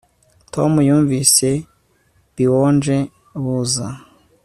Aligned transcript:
Tom 0.53 0.71
yumvise 0.87 1.49
buonje 2.35 2.97
buza 3.43 3.87